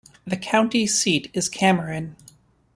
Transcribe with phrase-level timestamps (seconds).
[0.25, 2.15] The county seat is Cameron.